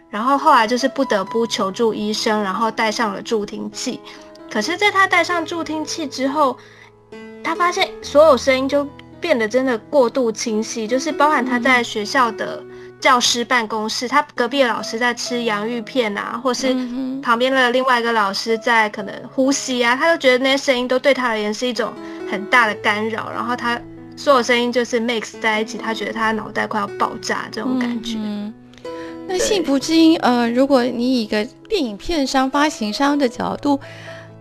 [0.09, 4.01] 然后后来就是不得不求助医生，然后戴上了助听器。
[4.51, 6.57] 可是，在他戴上助听器之后，
[7.43, 8.87] 他发现所有声音就
[9.19, 12.63] 变得真的过度清晰，就是包含他在学校的
[12.99, 16.75] 教师办公室，他隔壁的老师在吃洋芋片啊，或是
[17.21, 21.93] 旁边的另外一个老师在可能呼吸啊，他就觉得那些声音都对他而言是一种
[22.29, 23.79] 很大的干扰，然后他。
[24.17, 28.17] 所有声音就是 mix 在一起，他觉得他脑袋快要爆炸这种感觉。
[29.25, 33.79] 那幸福之音，呃，如果你以一个电影片商、发行商的角度，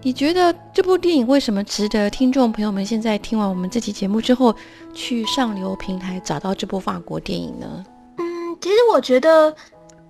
[0.01, 4.55] 你觉得这部电影为什么值得听众朋友们现在听完我们这期节目之后，
[4.95, 7.85] 去上流平台找到这部法国电影呢？
[8.19, 8.25] 嗯，
[8.61, 9.55] 其实我觉得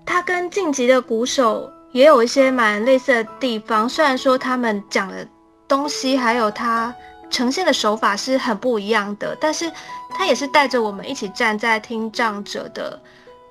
[0.05, 5.27] 它跟《晋级的鼓手》也有一些蛮类似的地方，虽然说他们讲的
[5.67, 6.95] 东西还有他。
[7.31, 9.71] 呈现的手法是很不一样的，但是
[10.09, 12.99] 他也是带着我们一起站在听障者的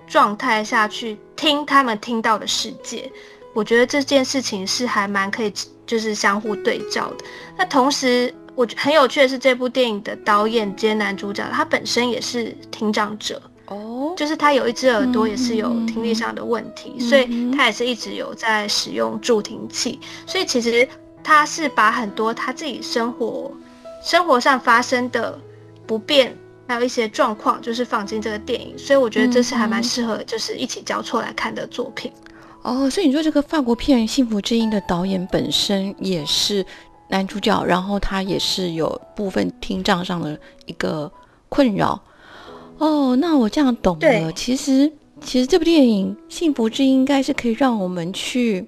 [0.08, 3.08] 状态下去听他们听到的世界。
[3.54, 5.54] 我觉得这件事情是还蛮可以，
[5.88, 7.26] 就是相互对照的。
[7.58, 20.00] 那同时，我很有趣的是，这部电影的导演兼男主角，他本身也是听障者哦，就是他有一只耳朵也是有听力上的问题，所以他也是一直有在使用助听器。
[20.28, 20.88] 所以其实
[21.24, 23.52] 他是把很多他自己生活。
[24.04, 25.38] 生活上发生的
[25.88, 26.34] 不便，
[26.68, 32.12] 还有一些状况，就是放进这个电影，所以我觉得这是还蛮适合，就是一起交错来看的作品。
[32.68, 36.66] 哦，所以你说这个法国片《幸福之音》的导演本身也是
[37.08, 41.10] 男主角，然后他也是有部分听障上的一个
[41.48, 41.98] 困扰。
[42.78, 44.32] 哦，那我这样懂了。
[44.34, 48.68] 其实，其实这部电影《幸福之音》应该是可以让我们去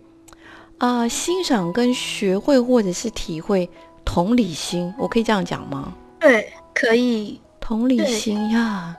[0.77, 3.69] 啊欣赏跟学会，或者是体会。
[4.05, 5.93] 同理心，我可以这样讲吗？
[6.19, 7.39] 对，可以。
[7.59, 8.95] 同理心呀，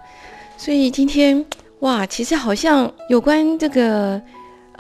[0.57, 1.45] 所以今天
[1.81, 4.23] 哇，其实好像有关这个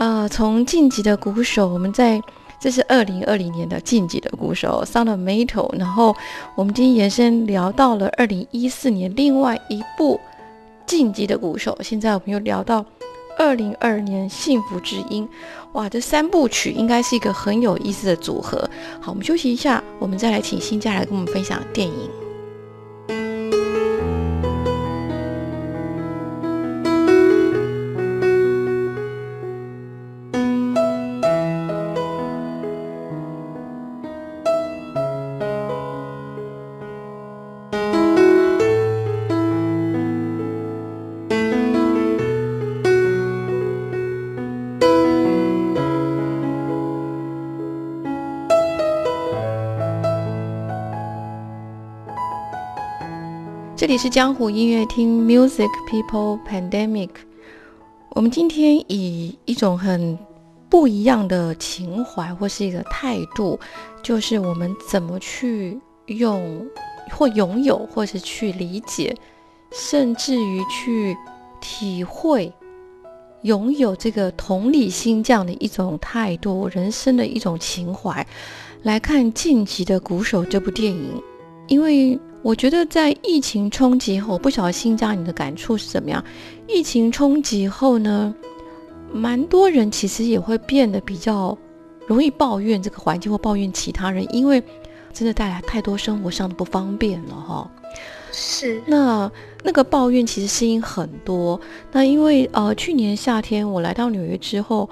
[0.00, 2.18] 呃，从晋级的鼓手，我们在
[2.58, 6.16] 这是二零二零年的晋级的鼓手 Sound Metal，然后
[6.54, 10.18] 我们今天延伸聊到了二零一四年另外一部
[10.86, 12.82] 晋级的鼓手，现在我们又聊到。
[13.38, 15.26] 二零二年幸福之音，
[15.72, 18.58] 哇，这三部曲应该是一个很有意思的组合。
[19.00, 22.19] 好，我们休息一下，我们再来请新家来跟我们分享电影。
[53.90, 57.08] 这里是江湖音乐厅，Music People Pandemic。
[58.10, 60.16] 我们今天以一种很
[60.68, 63.58] 不一样的情怀或是一个态度，
[64.00, 65.76] 就是我们怎么去
[66.06, 66.64] 用
[67.10, 69.12] 或拥有，或是去理解，
[69.72, 71.16] 甚至于去
[71.60, 72.52] 体会，
[73.42, 78.24] 拥有这个同理心这样的一种态度，人生的一种情怀，
[78.84, 81.20] 来看《晋级的鼓手》这部电影，
[81.66, 82.16] 因为。
[82.42, 86.24] 我觉得在疫情冲击后，不晓得新家你的感触是怎么样？
[86.66, 88.34] 疫情冲击后呢，
[89.12, 91.56] 蛮多人其实也会变得比较
[92.06, 94.62] 容易抱怨这个环境或抱怨其他人，因为
[95.12, 97.70] 真的带来太多生活上的不方便了哈。
[98.32, 99.30] 是，那
[99.62, 101.60] 那个抱怨其实声音很多。
[101.92, 104.88] 那因为呃，去年夏天我来到纽约之后，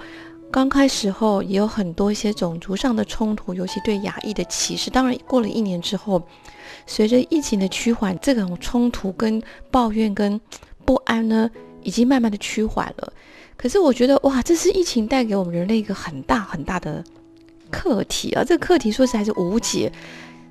[0.51, 4.89] 刚开始后也有很多一些种族上的冲突，尤其对亚裔的歧视。
[4.89, 6.21] 当然过了一年之后。
[6.85, 10.41] 随着疫情的趋缓，这种冲突、跟抱怨、跟
[10.85, 11.47] 不安呢，
[11.83, 13.13] 已经慢慢的趋缓了。
[13.55, 17.03] 可是我觉得，哇，这是疫情带给我们人类一个很大很大的
[17.69, 18.43] 课题啊！
[18.43, 19.91] 这个课题说实在是无解。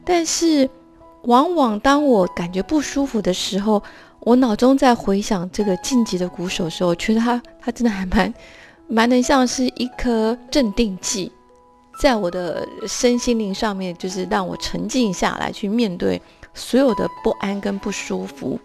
[0.04, 0.68] 但是，
[1.22, 3.82] 往往当我感觉不舒服的时候，
[4.20, 8.32] 我脑中在回想这个晋级的鼓手的时候，我觉得他他真的还蛮
[8.88, 11.30] 蛮能像是一颗镇定剂。
[12.00, 16.20] 在我的身心灵上面，就是让我沉静下来，去面对
[16.54, 18.58] 所有的不安跟不舒服。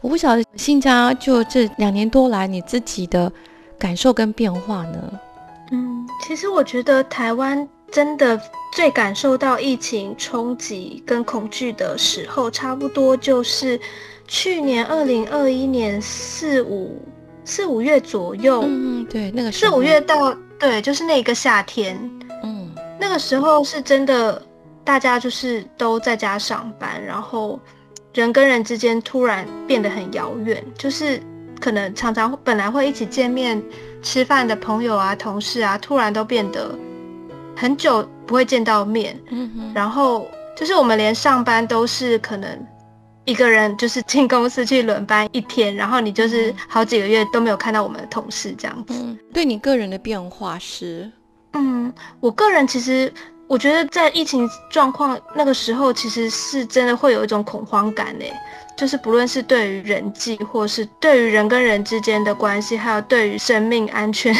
[0.00, 3.30] 我不晓得新家就这两年多来，你自己的
[3.78, 5.20] 感受跟变化呢？
[5.72, 8.40] 嗯，其实我觉得台湾真的
[8.72, 13.78] 最感受到疫情冲击跟恐惧的时候，差不多就是
[14.26, 17.02] 去年二零二一年四五
[17.48, 18.62] 四五月左右。
[18.64, 21.98] 嗯，对，那个四五月到对，就是那个夏天。
[22.44, 22.70] 嗯
[23.00, 24.42] 那个时候是真的，
[24.84, 27.58] 大家就是都在家上班，然后
[28.12, 31.20] 人跟人之间突然变得很遥远，就是
[31.60, 33.62] 可能常常本来会一起见面
[34.02, 36.76] 吃饭的朋友啊、同事啊，突然都变得
[37.56, 39.18] 很久不会见到面。
[39.30, 40.26] 嗯哼，然后
[40.56, 42.48] 就是我们连上班都是可能
[43.28, 48.94] 一个人就是进公司去轮班一天，然后你就是好几个月都没有看到我们的同事这样子。
[48.94, 51.12] 嗯，对你个人的变化是，
[51.52, 53.12] 嗯，我个人其实
[53.46, 58.32] 我觉得在疫情状况那个时候，其实是真的会有一种恐慌感诶，
[58.78, 64.34] 就是不论是对于人际，或是对于人跟人之间的关系，还有对于生命安全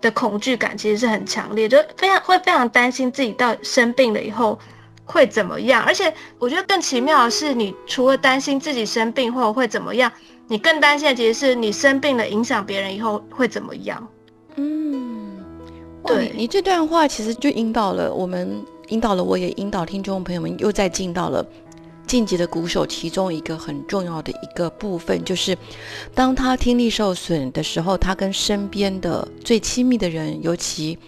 [0.00, 4.58] 的恐惧感，其实是很强烈，就非常会非常担心自己到生病了以后
[5.04, 5.82] 会怎么样。
[5.82, 10.10] 而且我觉得更奇妙的是，你除了担心自己生病或者会怎么样，
[10.48, 14.06] 你更担心的其实是你生病了影响别人以后会怎么样。
[14.56, 15.44] 嗯，
[16.06, 21.44] 对你你这段话其实就引导了我们，引导了我，也引导听众朋友们，又再进到了
[22.06, 25.56] 晋级的鼓手其中一个很重要的一个部分，就是
[26.14, 30.98] 当他听力受损的时候，他跟身边的最亲密的人，尤其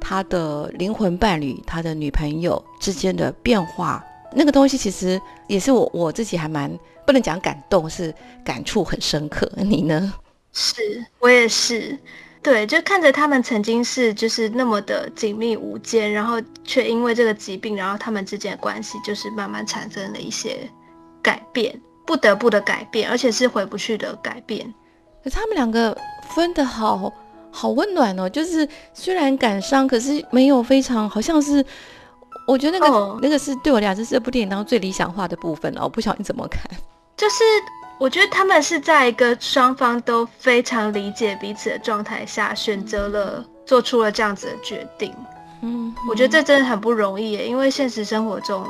[0.00, 6.70] 他的灵魂伴侣、他的女朋友之间的变化，那个东西其实也是我我自己还蛮
[7.06, 9.50] 不能讲感动，是感触很深刻。
[9.56, 10.12] 你呢？
[10.52, 11.96] 是我也是，
[12.42, 20.68] 对，就看着他们曾经是就是那么的紧密无间，然后却因为这个疾病，然后他们之间的关系就是慢慢产生了一些
[21.22, 24.74] 改变，不得不的改变，而且是回不去的改变。
[25.22, 25.96] 可他们两个
[26.34, 27.12] 分的好
[27.50, 31.64] 好温暖哦，就是虽然感伤，可是没有非常，好像是
[32.46, 35.82] 我觉得那个、哦那个是对我俩这是这部电影当中最理想化的部分哦。
[35.84, 36.62] 我不晓得你怎么看。
[37.16, 37.44] 就是
[37.98, 45.14] 我觉得他们是在一个双方都非常理解彼此的状态下，选择了做出了这样子的决定。
[45.62, 48.64] 嗯，我觉得这真的很不容易耶，因为现实生活中，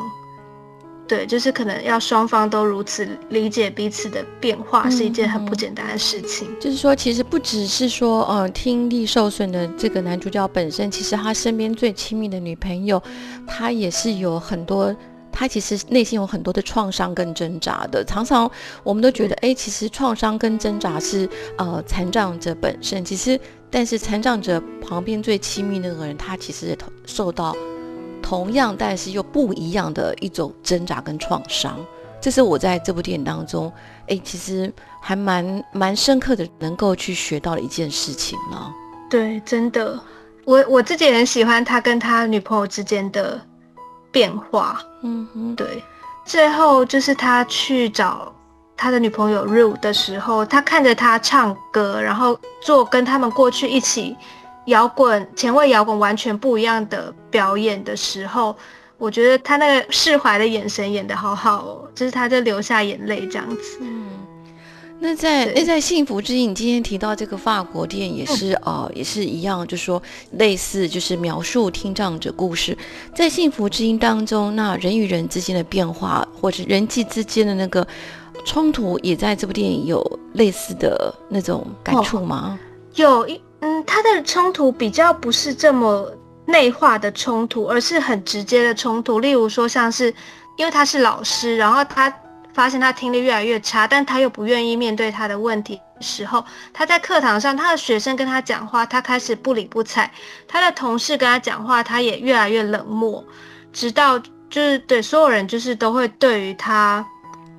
[1.11, 6.47] 对，就是可能要双方都如此理解彼此的变化，是一件很不简单的事情。
[6.61, 13.03] 就是说，其实不只是说，呃，听力受损的这个男主角本身，其实他身边最亲密的女朋友，
[13.45, 14.95] 他也是有很多，
[15.33, 18.05] 他其实内心有很多的创伤跟挣扎的。
[18.05, 18.49] 常常
[18.85, 23.37] 我们都觉得，哎，其实创伤跟挣扎是呃残障者本身，其实
[23.69, 27.57] 但是残障者旁边最亲密那个人，他其实也受到
[28.21, 31.79] 同样但是又不一样的一种挣扎跟创伤。
[32.21, 33.73] 这是我在这部电影当中，
[34.07, 38.75] 哎，其实还蛮蛮深刻的，能够去学到的一件事情呢。
[39.09, 39.99] 对，真的，
[40.45, 43.41] 我我自己也很喜欢他跟他女朋友之间的
[44.13, 44.81] 变化。
[45.03, 45.83] 嗯哼，对，
[46.27, 48.31] 最后就是他去找
[48.77, 54.15] 他的女朋友 Ru 的时候，他看着他唱歌，然后做跟他们过去一起
[54.67, 58.55] 摇滚、前卫摇滚完全不一样的表演的时候，
[58.99, 63.79] 我觉得他那个释怀的眼神演得好好哦，就是他在流下眼泪这样子。
[63.81, 64.07] 嗯。
[65.03, 70.03] 那在那在《幸福之音》，你今天提到这个法国电影也是、呃也是一样，就说
[70.33, 72.77] 类似就是描述听障者故事，
[73.15, 77.87] 在《幸福之音》当中，那人与人之间的变化，或者人际之间的那个
[78.45, 82.61] 冲突，也在这部电影有类似的那种感触吗？
[82.97, 86.11] 有一嗯，他的冲突比较不是这么
[86.47, 89.21] 内化的冲突，而是很直接的冲突。
[89.21, 90.13] 例如说，像是
[90.57, 92.13] 因为他是老师，然后他
[92.53, 100.11] 发现他听力越来越差，但他又不愿意面对他的问题的时候，他在课堂上，他的学生跟他讲话，他开始不理不睬；
[100.49, 103.23] 他的同事跟他讲话，他也越来越冷漠，
[103.73, 107.07] 直到就是对所有人就是都会对于他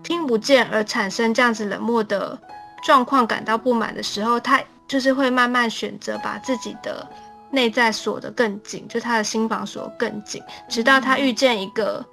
[0.03, 2.37] 听不见而产生这样子冷漠的
[2.83, 4.59] 状况感到不满的时候，他
[4.91, 7.07] 就是会慢慢选择把自己的
[7.49, 12.05] 内在锁得更紧，就他的心房锁得更紧，直到他遇见一个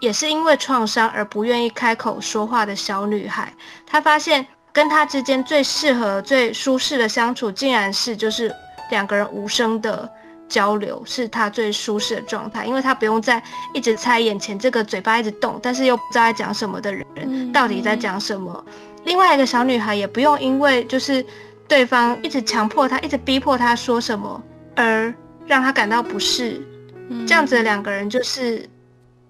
[0.00, 3.52] 也是因为创伤而不愿意开口说话的小女孩，
[3.84, 8.54] 他发现跟他之间最适合、最舒适的相处，竟然是就是
[8.90, 10.08] 两个人无声的。
[10.50, 13.40] 交流是他最舒适的状态，因为他不用再
[13.72, 18.64] 一直猜眼前这个嘴巴一直动，但是又不知道在讲什么的人嗯到底在讲什么。
[19.04, 21.24] 另外一个小女孩也不用因为就是
[21.70, 24.42] 对方一直强迫他、一直逼迫他说什么，
[24.74, 25.14] 而
[25.46, 26.60] 让他感到不适。
[27.08, 28.68] 嗯这样子的两个人就是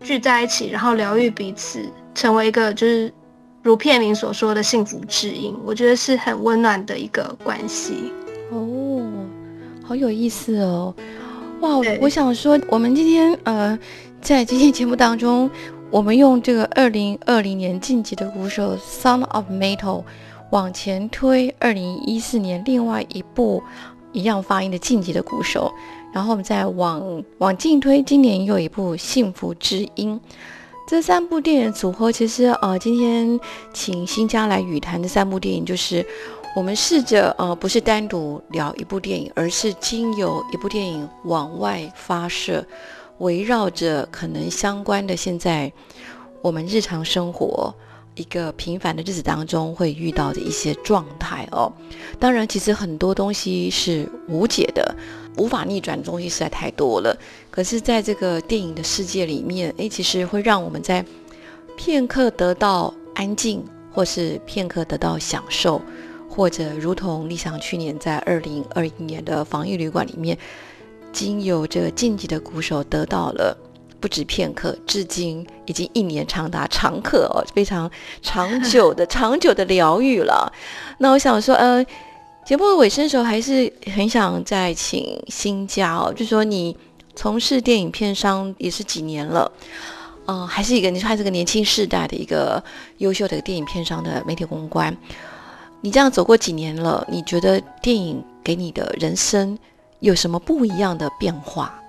[0.01, 1.84] 聚在一起，然后疗愈彼此，
[2.14, 3.12] 成为一个就是
[3.62, 5.55] 如片名所说的幸福知音。
[5.66, 8.11] 我觉得是很温暖的一个关系。
[8.51, 9.07] 哦，
[9.84, 10.95] 好有意思哦！
[11.61, 13.78] 哇，我我想说，我们今天呃，
[14.22, 15.51] 在今天节目当中，
[15.91, 19.76] 我们用这个二零二零年晋级的鼓手《Son of Metal》
[20.51, 23.62] 往前推二零一四年另外一部
[24.12, 25.72] 一样发音的晋级的鼓手，
[26.12, 30.20] 然后我们再往往进推，今年又一部《幸福之音》。
[30.88, 33.38] 这三部电影组合，其实呃，今天
[33.72, 36.05] 请新家来语谈的三部电影，就是
[36.57, 42.66] 我们试着呃，不是单独聊一部电影，而是经由一部电影往外发射，
[43.18, 45.72] 围绕着可能相关的现在
[46.42, 47.72] 我们日常生活
[48.20, 51.72] 一个平凡的日子当中会遇到的一些状态哦。
[52.18, 54.94] 当然，其实很多东西是无解的。
[55.36, 57.16] 无法逆转的东西实在太多了，
[57.50, 61.02] 可是，在这个电影的世界里面，诶，其实会让我们在
[61.76, 65.80] 片刻得到安静，或是片刻得到享受，
[66.28, 70.36] 或者如同立想去年在二零二一年的防疫旅馆里面，
[71.12, 73.56] 经由这个晋级的鼓手得到了
[74.01, 77.90] 不止片刻，至今已经一年长达常客哦，非常
[78.22, 80.53] 长久的 长久的疗愈了。
[80.98, 81.84] 那我想说，呃。
[82.42, 86.76] 节目的尾声的时候，还是很想再请新家哦，就说你
[87.14, 89.53] 从事电影片商也是几年了，
[90.26, 92.61] 嗯，还是一个你说还是个年轻世代的一个
[92.96, 94.96] 优秀的电影片商的媒体公关，
[95.82, 99.57] 你这样走过几年了，你觉得电影给你的人生
[100.01, 101.80] 有什么不一样的变化？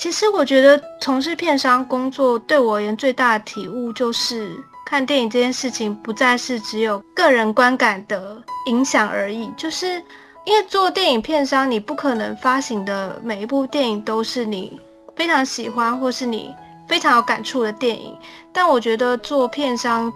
[0.00, 4.50] 其实我觉得从事片商工作对我而言最大的体悟就是。
[4.86, 10.02] 看电影这件事情不再是只有个人观感的影响而已，就是
[10.44, 14.80] 因为做电影片商，你不可能发行的每一部电影都是你
[15.14, 16.52] 非常喜欢或是你
[16.88, 18.16] 非常有感触的电影。
[18.52, 20.12] 但我觉得做片商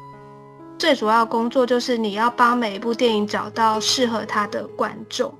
[0.77, 5.33] 最主要工作就是你要帮每一部电影找到适合他的观众。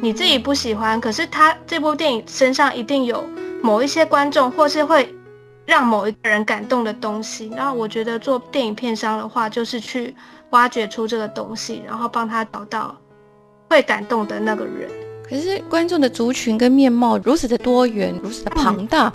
[0.00, 3.22] 你自己不喜欢，可是他这部电影身上一定有
[3.66, 5.12] 某一些观众，或是会。
[5.66, 10.14] 让某一个人感动的东西，然后我觉得做电影片商的话，就是去
[10.50, 12.96] 挖掘出这个东西，然后帮他找到
[13.68, 14.88] 会感动的那个人。
[15.28, 19.12] 可是观众的族群跟面貌如此的多元，如此的庞大，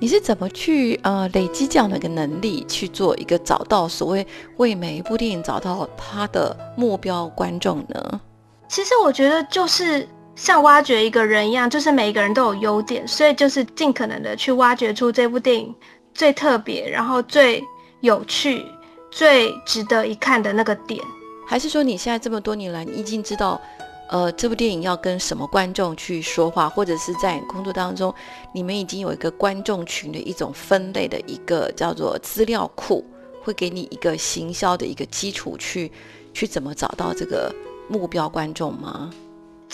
[0.00, 4.26] 你是怎么去呃累积这样的一个能力，去做一个找到所谓
[4.56, 8.20] 为每一部电影找到他的目标观众呢？
[8.66, 10.08] 其实我觉得就是。
[10.34, 15.74] 像挖掘一个人一样，就是每一个人都有优点，所以就是尽可能的去挖掘出这部电影
[16.14, 17.62] 最特别、然后最
[18.00, 18.64] 有趣、
[19.10, 21.00] 最值得一看的那个点。
[21.46, 23.60] 还是说你现在这么多年来，你已经知道，
[24.08, 28.12] 呃，这部电影要跟什么观众去说话，或者是在工作当中，
[28.54, 33.04] 你们已经有一个观众群的一种分类的一个叫做资料库，
[33.42, 35.92] 会给你一个行销的一个基础，去
[36.32, 37.54] 去怎么找到这个
[37.88, 39.10] 目标观众吗？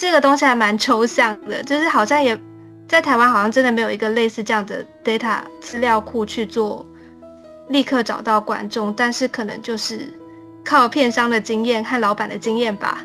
[0.01, 2.39] 这个东西还蛮抽象的，就是好像也
[2.87, 6.87] 在台湾，好像真的没有一个类似这样的 data 资料库去做，
[7.71, 8.95] 立刻找到观众。
[8.95, 10.09] 但是可能就是
[10.65, 13.05] 靠片商的经验和老板的经验吧，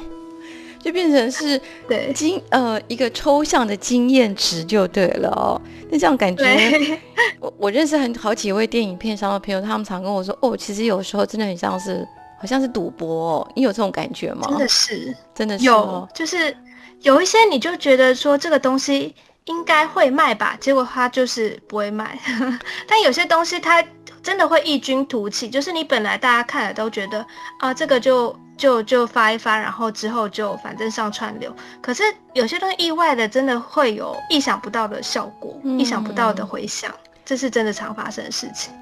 [0.78, 1.58] 就变成是
[1.88, 5.58] 对经呃一个抽象的经验值就对了哦。
[5.88, 6.98] 那这样感觉，
[7.40, 12.06] 我我认识很好几位电影片商的朋友，他们常跟我说，哦，其实有时候真的很像是。
[12.40, 14.46] 好像是赌博，你有这种感觉吗？
[14.48, 16.56] 真的是，真的是有，就是
[17.00, 19.12] 有一些你就觉得说这个东西
[19.46, 22.16] 应该会卖吧，结果它就是不会卖。
[22.86, 23.84] 但有些东西它
[24.22, 27.26] 真的会异军突起，就是你本来大家看了都觉得
[27.58, 31.52] 啊，这个就就就发一发，然后之后就反正上串流。
[31.80, 38.72] 可是有些东西意外的真的会有意想不到的效果，意想不到的回响，这是真的常发生的事情。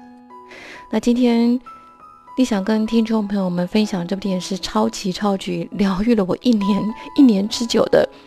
[0.91, 1.59] 那今天。
[2.39, 6.83] 你想跟听众朋友们分享这部电影是超级超级疗愈了我一年
[7.17, 8.07] 一年之久的《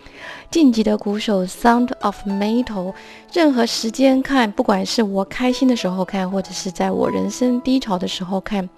[0.50, 2.92] 晋级的鼓手》Sound of Metal。
[3.32, 8.68] 任何时间看，不管是我开心的时候看，或者是在我人生低潮的时候看，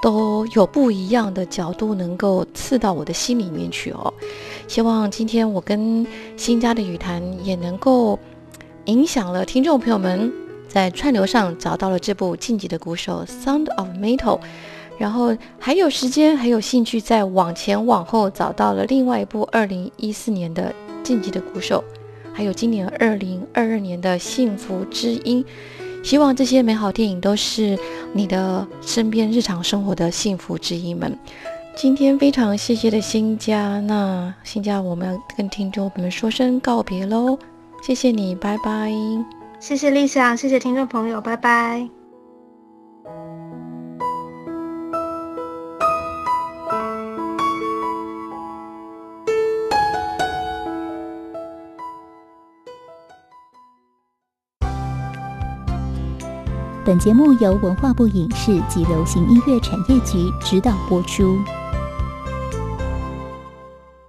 [0.00, 4.10] 都有不一样的角度能够刺到我的心里面去哦。
[4.66, 6.06] 希望今天我跟
[6.38, 8.18] 新家的语谈也能够
[8.86, 10.45] 影响了听众朋友们。
[10.76, 14.38] 在串流上找到了这部《晋级的鼓手》Sound of Metal，
[14.98, 20.64] 然后还有时间还有兴趣再往前往后找到了另外一部2014年的
[21.02, 21.82] 《晋级的鼓手》，
[22.34, 25.42] 还有今年2022年的《幸福之音》。
[26.04, 27.78] 希望这些美好电影都是
[28.12, 31.18] 你的身边日常生活的幸福之音们。
[31.74, 37.38] 今天非常谢谢的新家，那新家我们跟听众朋友们说声告别喽，
[37.82, 38.92] 谢谢你，拜拜。
[39.66, 41.90] 谢谢丽想，谢谢听众朋友，拜拜。
[56.84, 61.36] 本节目由文化部影视及流行音乐产业局指导播出。